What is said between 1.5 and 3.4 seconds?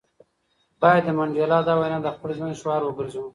دا وینا د خپل ژوند شعار وګرځوو.